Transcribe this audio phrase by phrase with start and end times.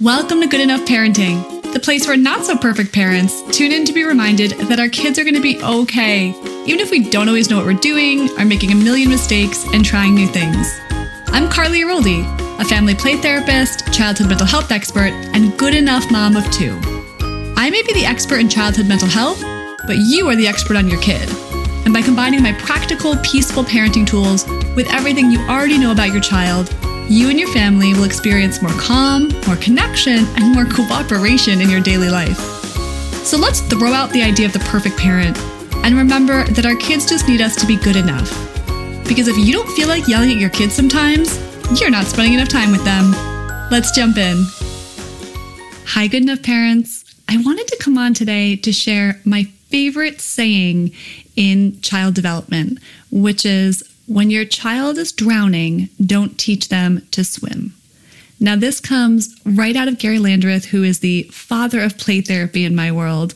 [0.00, 3.92] Welcome to Good Enough Parenting, the place where not so perfect parents tune in to
[3.92, 6.28] be reminded that our kids are going to be okay,
[6.66, 9.84] even if we don't always know what we're doing, are making a million mistakes, and
[9.84, 10.78] trying new things.
[11.26, 12.22] I'm Carley Aroldi,
[12.60, 16.78] a family play therapist, childhood mental health expert, and good enough mom of two.
[17.56, 19.42] I may be the expert in childhood mental health,
[19.88, 21.28] but you are the expert on your kid.
[21.84, 24.46] And by combining my practical, peaceful parenting tools
[24.76, 26.72] with everything you already know about your child,
[27.08, 31.80] you and your family will experience more calm, more connection, and more cooperation in your
[31.80, 32.38] daily life.
[33.24, 35.38] So let's throw out the idea of the perfect parent
[35.84, 38.30] and remember that our kids just need us to be good enough.
[39.08, 41.38] Because if you don't feel like yelling at your kids sometimes,
[41.80, 43.12] you're not spending enough time with them.
[43.70, 44.44] Let's jump in.
[45.86, 47.04] Hi, good enough parents.
[47.26, 50.92] I wanted to come on today to share my favorite saying
[51.36, 52.78] in child development,
[53.10, 57.74] which is when your child is drowning, don't teach them to swim.
[58.40, 62.64] Now, this comes right out of Gary Landreth, who is the father of play therapy
[62.64, 63.34] in my world.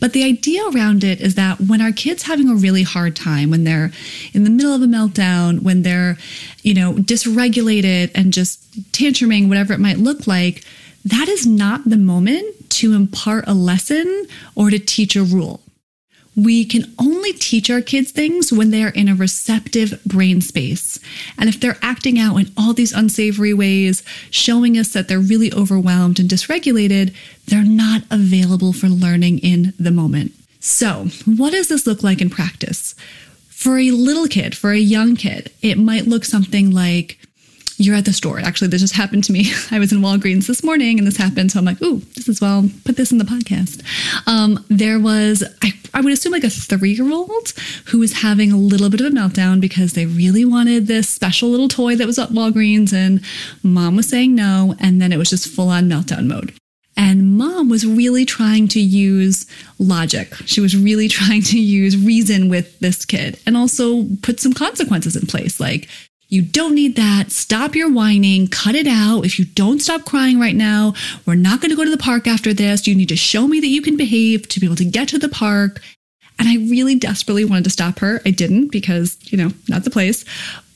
[0.00, 3.50] But the idea around it is that when our kids having a really hard time,
[3.50, 3.92] when they're
[4.32, 6.16] in the middle of a meltdown, when they're,
[6.62, 8.60] you know, dysregulated and just
[8.92, 10.64] tantruming, whatever it might look like,
[11.04, 15.60] that is not the moment to impart a lesson or to teach a rule
[16.36, 20.98] we can only teach our kids things when they are in a receptive brain space.
[21.36, 25.52] And if they're acting out in all these unsavory ways, showing us that they're really
[25.52, 27.14] overwhelmed and dysregulated,
[27.46, 30.32] they're not available for learning in the moment.
[30.60, 32.94] So, what does this look like in practice?
[33.48, 37.19] For a little kid, for a young kid, it might look something like
[37.80, 38.38] you're at the store.
[38.38, 39.50] Actually, this just happened to me.
[39.70, 41.50] I was in Walgreens this morning and this happened.
[41.50, 43.82] So I'm like, ooh, this is well, put this in the podcast.
[44.28, 47.52] Um, there was, I, I would assume like a three year old
[47.86, 51.48] who was having a little bit of a meltdown because they really wanted this special
[51.48, 53.22] little toy that was at Walgreens and
[53.62, 54.74] mom was saying no.
[54.78, 56.52] And then it was just full on meltdown mode.
[56.96, 59.46] And mom was really trying to use
[59.78, 60.34] logic.
[60.44, 65.16] She was really trying to use reason with this kid and also put some consequences
[65.16, 65.58] in place.
[65.58, 65.88] Like
[66.30, 67.32] you don't need that.
[67.32, 68.46] Stop your whining.
[68.46, 69.26] Cut it out.
[69.26, 70.94] If you don't stop crying right now,
[71.26, 72.86] we're not going to go to the park after this.
[72.86, 75.18] You need to show me that you can behave to be able to get to
[75.18, 75.82] the park.
[76.38, 78.22] And I really desperately wanted to stop her.
[78.24, 80.24] I didn't because, you know, not the place.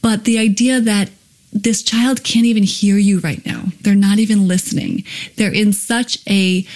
[0.00, 1.10] But the idea that
[1.52, 3.64] this child can't even hear you right now.
[3.82, 5.04] They're not even listening.
[5.36, 6.66] They're in such a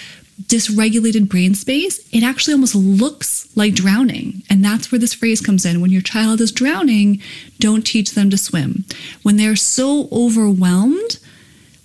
[0.43, 4.43] dysregulated brain space, it actually almost looks like drowning.
[4.49, 5.81] And that's where this phrase comes in.
[5.81, 7.21] When your child is drowning,
[7.59, 8.85] don't teach them to swim.
[9.23, 11.19] When they're so overwhelmed,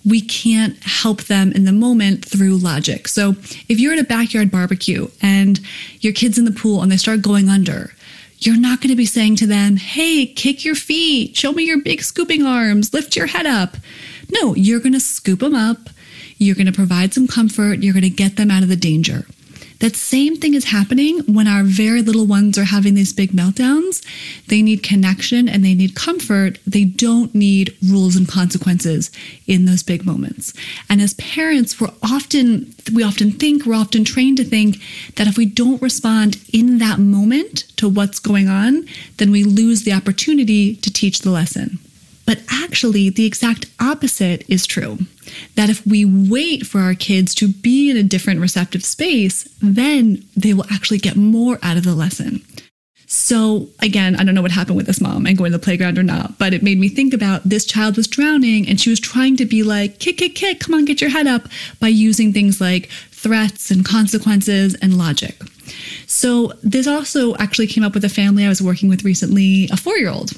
[0.05, 3.09] we can't help them in the moment through logic.
[3.09, 3.31] So
[3.69, 5.61] if you're at a backyard barbecue and
[6.01, 7.95] your kid's in the pool and they start going under,
[8.41, 11.81] you're not going to be saying to them, Hey, kick your feet, show me your
[11.81, 13.77] big scooping arms, lift your head up.
[14.31, 15.89] No, you're going to scoop them up
[16.42, 17.82] you're going to provide some comfort.
[17.82, 19.26] You're going to get them out of the danger.
[19.82, 24.00] That same thing is happening when our very little ones are having these big meltdowns.
[24.47, 26.60] They need connection and they need comfort.
[26.64, 29.10] They don't need rules and consequences
[29.48, 30.53] in those big moments.
[30.88, 34.76] And as parents, we're often, we often think, we're often trained to think
[35.16, 38.86] that if we don't respond in that moment to what's going on,
[39.16, 41.80] then we lose the opportunity to teach the lesson.
[42.32, 44.97] But actually, the exact opposite is true.
[45.54, 50.25] That if we wait for our kids to be in a different receptive space, then
[50.34, 52.42] they will actually get more out of the lesson.
[53.06, 55.98] So, again, I don't know what happened with this mom and going to the playground
[55.98, 58.98] or not, but it made me think about this child was drowning and she was
[58.98, 61.48] trying to be like, kick, kick, kick, come on, get your head up
[61.81, 65.38] by using things like threats and consequences and logic.
[66.06, 69.76] So, this also actually came up with a family I was working with recently, a
[69.76, 70.32] four year old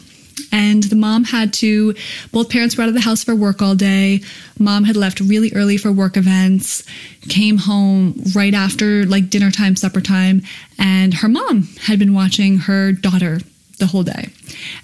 [0.54, 1.94] and the mom had to
[2.31, 4.20] both parents were out of the house for work all day.
[4.59, 6.84] Mom had left really early for work events
[7.28, 10.42] came home right after like dinner time supper time
[10.78, 13.41] and her mom had been watching her daughter
[13.78, 14.28] the whole day.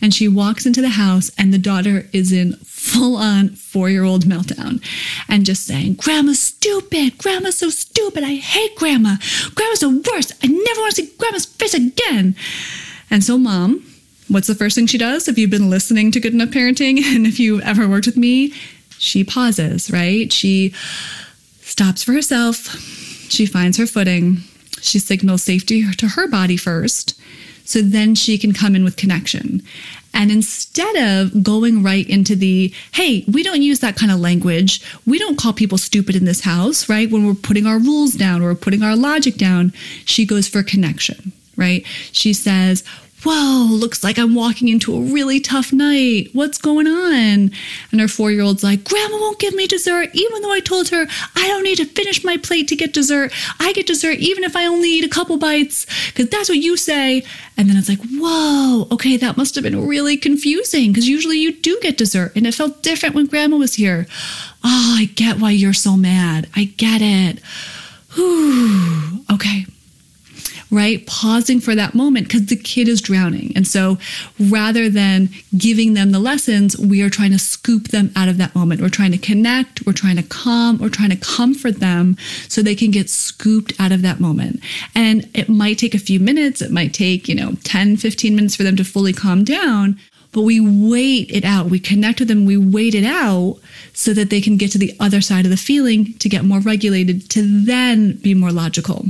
[0.03, 4.03] And she walks into the house and the daughter is in full on four year
[4.03, 4.83] old meltdown
[5.29, 7.17] and just saying grandma's stupid.
[7.19, 8.25] Grandma's so stupid.
[8.25, 9.17] I hate grandma.
[9.55, 10.33] Grandma's the worst.
[10.43, 12.35] I never want to see grandma's face again.
[13.09, 13.87] And so mom
[14.31, 15.29] what's the first thing she does?
[15.29, 18.55] If you've been listening to Good Enough Parenting and if you've ever worked with me,
[18.99, 20.33] she pauses, right?
[20.33, 20.73] She
[21.63, 22.57] stops for herself.
[23.31, 24.39] She finds her footing.
[24.81, 27.19] She signals safety to her body first.
[27.65, 29.63] So then she can come in with connection.
[30.13, 34.83] And instead of going right into the, hey, we don't use that kind of language.
[35.07, 37.11] We don't call people stupid in this house, right?
[37.11, 39.73] When we're putting our rules down, or we're putting our logic down,
[40.05, 41.87] she goes for connection, right?
[42.11, 42.83] She says,
[43.25, 46.31] whoa, looks like I'm walking into a really tough night.
[46.33, 47.51] What's going on?
[47.93, 50.89] And her four year old's like, Grandma won't give me dessert, even though I told
[50.89, 51.07] her
[51.37, 53.33] I don't need to finish my plate to get dessert.
[53.59, 56.77] I get dessert even if I only eat a couple bites, because that's what you
[56.77, 57.23] say.
[57.57, 61.53] And then it's like, whoa, okay, that must have been really confusing, because usually you
[61.53, 62.33] do get dessert.
[62.35, 64.07] And it felt different when Grandma was here.
[64.65, 66.49] Oh, I get why you're so mad.
[66.55, 67.41] I get it.
[68.15, 69.25] Whew.
[69.33, 69.67] Okay
[70.71, 71.07] right?
[71.07, 73.53] Pausing for that moment because the kid is drowning.
[73.57, 73.99] And so
[74.39, 78.55] rather than giving them the lessons, we are trying to scoop them out of that
[78.55, 78.81] moment.
[78.81, 82.17] We're trying to connect, we're trying to calm, we're trying to comfort them
[82.49, 84.61] so they can get scooped out of that moment.
[84.95, 88.57] And it might take a few minutes, it might take, you know, 10, 15 minutes
[88.57, 89.99] for them to fully calm down.
[90.33, 91.71] But we wait it out.
[91.71, 92.47] We connect with them.
[92.47, 93.59] We wait it out
[93.93, 96.61] so that they can get to the other side of the feeling to get more
[96.61, 99.07] regulated, to then be more logical.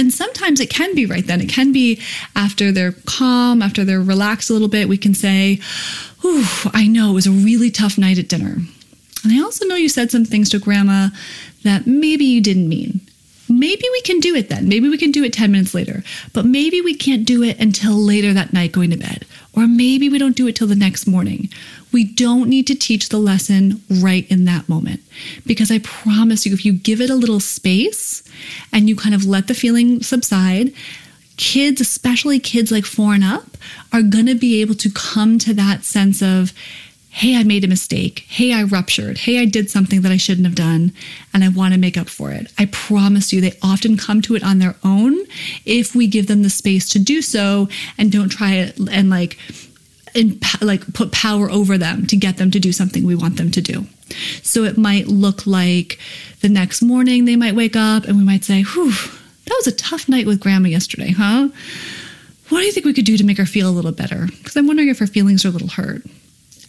[0.00, 1.42] And sometimes it can be right then.
[1.42, 2.00] It can be
[2.34, 5.60] after they're calm, after they're relaxed a little bit, we can say,
[6.24, 6.42] Ooh,
[6.72, 8.56] I know it was a really tough night at dinner.
[9.22, 11.08] And I also know you said some things to grandma
[11.64, 13.02] that maybe you didn't mean.
[13.46, 14.70] Maybe we can do it then.
[14.70, 16.02] Maybe we can do it 10 minutes later,
[16.32, 19.26] but maybe we can't do it until later that night going to bed.
[19.54, 21.48] Or maybe we don't do it till the next morning.
[21.92, 25.00] We don't need to teach the lesson right in that moment.
[25.44, 28.22] Because I promise you, if you give it a little space
[28.72, 30.72] and you kind of let the feeling subside,
[31.36, 33.56] kids, especially kids like four and up,
[33.92, 36.52] are going to be able to come to that sense of,
[37.12, 38.24] hey, I made a mistake.
[38.28, 39.18] Hey, I ruptured.
[39.18, 40.92] Hey, I did something that I shouldn't have done,
[41.34, 42.52] and I want to make up for it.
[42.56, 45.18] I promise you, they often come to it on their own
[45.66, 47.68] if we give them the space to do so
[47.98, 49.36] and don't try it and like
[50.14, 53.50] and like put power over them to get them to do something we want them
[53.52, 53.86] to do.
[54.42, 55.98] So it might look like
[56.40, 59.72] the next morning they might wake up and we might say, "Whew, that was a
[59.72, 61.48] tough night with grandma yesterday, huh?
[62.48, 64.26] What do you think we could do to make her feel a little better?
[64.26, 66.04] Because I'm wondering if her feelings are a little hurt."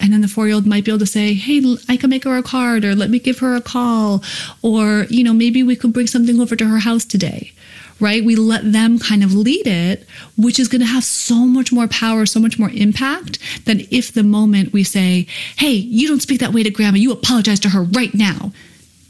[0.02, 2.24] And then the four year old might be able to say, Hey, I can make
[2.24, 4.24] her a card, or let me give her a call,
[4.62, 7.54] or, you know, maybe we could bring something over to her house today
[8.02, 8.26] right?
[8.26, 11.88] We let them kind of lead it, which is going to have so much more
[11.88, 15.28] power, so much more impact than if the moment we say,
[15.58, 18.52] hey, you don't speak that way to grandma, you apologize to her right now.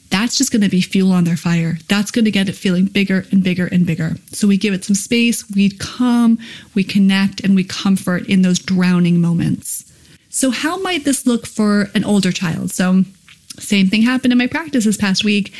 [0.10, 1.78] That's just going to be fuel on their fire.
[1.88, 4.18] That's going to get it feeling bigger and bigger and bigger.
[4.34, 6.38] So we give it some space, we calm,
[6.76, 9.91] we connect, and we comfort in those drowning moments.
[10.42, 12.72] So, how might this look for an older child?
[12.72, 13.04] So,
[13.60, 15.54] same thing happened in my practice this past week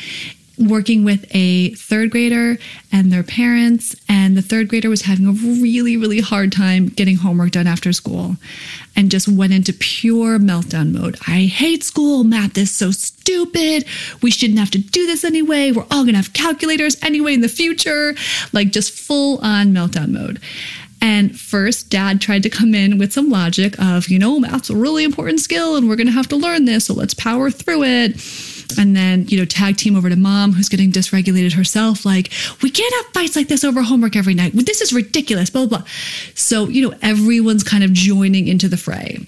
[0.58, 2.58] working with a third grader
[2.90, 7.16] and their parents, and the third grader was having a really, really hard time getting
[7.16, 8.36] homework done after school
[8.94, 11.16] and just went into pure meltdown mode.
[11.26, 12.24] I hate school.
[12.24, 13.84] Math is so stupid.
[14.20, 15.70] We shouldn't have to do this anyway.
[15.70, 18.14] We're all going to have calculators anyway in the future.
[18.52, 20.40] Like just full on meltdown mode.
[21.02, 24.76] And first, dad tried to come in with some logic of, you know, math's a
[24.76, 26.86] really important skill and we're going to have to learn this.
[26.86, 28.12] So let's power through it.
[28.78, 32.32] And then you know tag team over to mom who's getting dysregulated herself like
[32.62, 34.52] we can't have fights like this over homework every night.
[34.54, 35.86] This is ridiculous blah blah blah.
[36.34, 39.26] So you know everyone's kind of joining into the fray.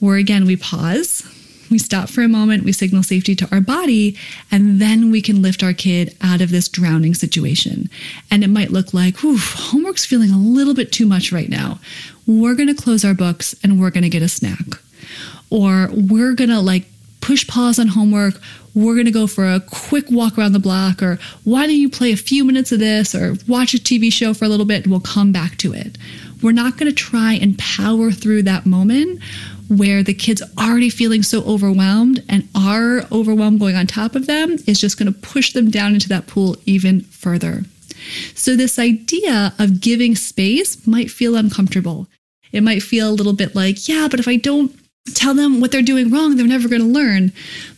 [0.00, 1.22] Where again we pause
[1.72, 4.16] we stop for a moment we signal safety to our body
[4.50, 7.88] and then we can lift our kid out of this drowning situation
[8.30, 11.80] and it might look like homework's feeling a little bit too much right now
[12.26, 14.80] we're going to close our books and we're going to get a snack
[15.50, 16.84] or we're going to like
[17.22, 18.34] push pause on homework.
[18.74, 21.88] We're going to go for a quick walk around the block, or why don't you
[21.88, 24.82] play a few minutes of this, or watch a TV show for a little bit,
[24.82, 25.96] and we'll come back to it.
[26.42, 29.22] We're not going to try and power through that moment
[29.76, 34.56] where the kid's already feeling so overwhelmed, and our overwhelm going on top of them
[34.66, 37.62] is just going to push them down into that pool even further.
[38.34, 42.08] So, this idea of giving space might feel uncomfortable.
[42.52, 44.74] It might feel a little bit like, yeah, but if I don't
[45.14, 47.32] tell them what they're doing wrong, they're never going to learn.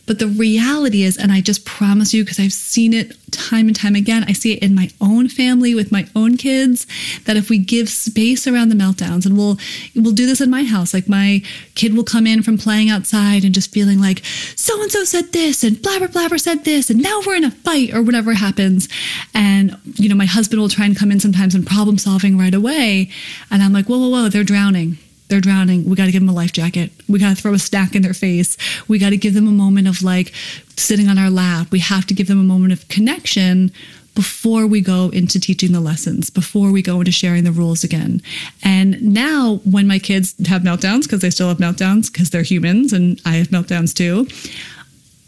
[0.05, 3.75] But the reality is, and I just promise you, because I've seen it time and
[3.75, 6.85] time again, I see it in my own family with my own kids,
[7.25, 9.57] that if we give space around the meltdowns, and we'll
[9.95, 11.41] we'll do this in my house, like my
[11.73, 14.23] kid will come in from playing outside and just feeling like
[14.55, 17.51] so and so said this, and blabber blabber said this, and now we're in a
[17.51, 18.87] fight or whatever happens,
[19.33, 22.53] and you know my husband will try and come in sometimes and problem solving right
[22.53, 23.09] away,
[23.49, 25.89] and I'm like, whoa whoa whoa, they're drowning they're drowning.
[25.89, 26.91] We got to give them a life jacket.
[27.07, 28.57] We got to throw a snack in their face.
[28.87, 30.33] We got to give them a moment of like
[30.77, 31.71] sitting on our lap.
[31.71, 33.71] We have to give them a moment of connection
[34.15, 38.21] before we go into teaching the lessons, before we go into sharing the rules again.
[38.63, 42.93] And now, when my kids have meltdowns, because they still have meltdowns, because they're humans
[42.93, 44.27] and I have meltdowns too,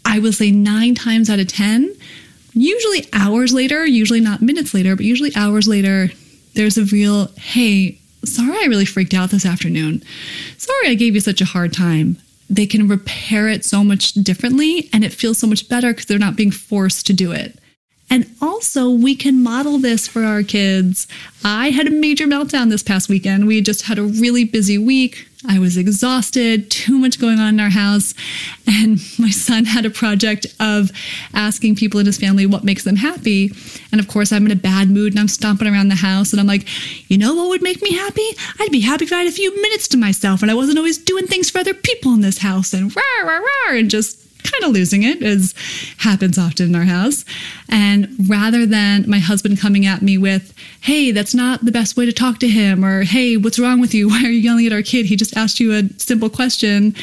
[0.06, 1.94] I will say nine times out of 10,
[2.54, 6.10] usually hours later, usually not minutes later, but usually hours later,
[6.54, 8.00] there's a real, hey,
[8.34, 10.02] Sorry I really freaked out this afternoon.
[10.56, 12.18] Sorry I gave you such a hard time.
[12.50, 16.18] They can repair it so much differently and it feels so much better because they're
[16.18, 17.58] not being forced to do it.
[18.10, 21.06] And also, we can model this for our kids.
[21.44, 23.46] I had a major meltdown this past weekend.
[23.46, 25.27] We just had a really busy week.
[25.46, 28.12] I was exhausted, too much going on in our house.
[28.66, 30.90] And my son had a project of
[31.32, 33.52] asking people in his family what makes them happy.
[33.92, 36.32] And of course, I'm in a bad mood and I'm stomping around the house.
[36.32, 36.66] And I'm like,
[37.08, 38.28] you know what would make me happy?
[38.58, 40.98] I'd be happy if I had a few minutes to myself and I wasn't always
[40.98, 44.64] doing things for other people in this house and rah, rah, rah, and just kind
[44.64, 45.54] of losing it, as
[45.98, 47.24] happens often in our house.
[47.68, 52.06] And rather than my husband coming at me with, hey, that's not the best way
[52.06, 54.08] to talk to him, or hey, what's wrong with you?
[54.10, 55.06] Why are you yelling at our kid?
[55.06, 56.94] He just asked you a simple question.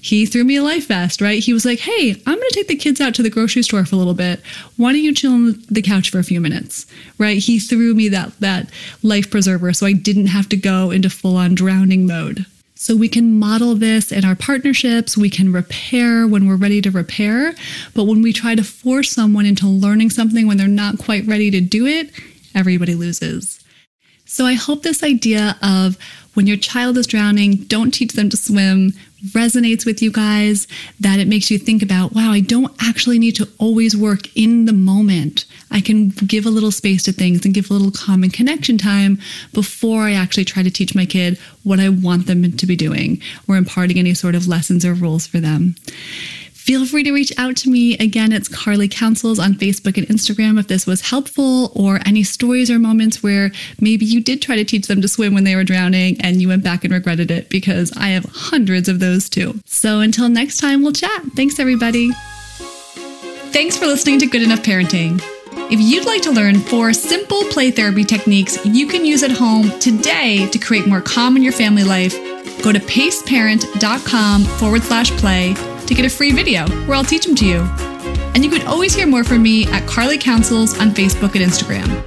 [0.00, 1.42] He threw me a life vest, right?
[1.42, 3.84] He was like, hey, I'm going to take the kids out to the grocery store
[3.84, 4.40] for a little bit.
[4.76, 6.86] Why don't you chill on the couch for a few minutes,
[7.18, 7.38] right?
[7.38, 8.70] He threw me that, that
[9.02, 12.46] life preserver so I didn't have to go into full on drowning mode.
[12.78, 16.90] So we can model this in our partnerships, we can repair when we're ready to
[16.90, 17.54] repair.
[17.94, 21.50] But when we try to force someone into learning something when they're not quite ready
[21.50, 22.10] to do it,
[22.54, 23.64] everybody loses.
[24.26, 25.96] So I hope this idea of
[26.34, 28.92] when your child is drowning, don't teach them to swim
[29.32, 30.66] resonates with you guys,
[31.00, 34.64] that it makes you think about, wow, I don't actually need to always work in
[34.66, 35.44] the moment.
[35.70, 39.18] I can give a little space to things and give a little common connection time
[39.52, 43.20] before I actually try to teach my kid what I want them to be doing
[43.48, 45.74] or imparting any sort of lessons or rules for them.
[46.66, 47.96] Feel free to reach out to me.
[47.98, 52.72] Again, it's Carley Counsels on Facebook and Instagram if this was helpful or any stories
[52.72, 55.62] or moments where maybe you did try to teach them to swim when they were
[55.62, 59.60] drowning and you went back and regretted it because I have hundreds of those too.
[59.64, 61.22] So until next time, we'll chat.
[61.36, 62.10] Thanks, everybody.
[63.52, 65.22] Thanks for listening to Good Enough Parenting.
[65.70, 69.70] If you'd like to learn four simple play therapy techniques you can use at home
[69.78, 72.14] today to create more calm in your family life,
[72.64, 75.54] go to paceparent.com forward slash play
[75.86, 77.60] to get a free video where I'll teach them to you.
[78.34, 82.04] And you can always hear more from me at Carley Counsels on Facebook and Instagram.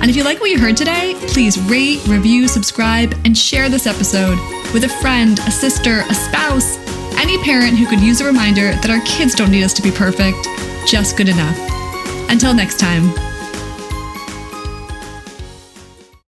[0.00, 3.86] And if you like what you heard today, please rate, review, subscribe, and share this
[3.86, 4.38] episode
[4.72, 6.78] with a friend, a sister, a spouse,
[7.18, 9.90] any parent who could use a reminder that our kids don't need us to be
[9.90, 10.38] perfect,
[10.86, 11.58] just good enough.
[12.30, 13.29] Until next time.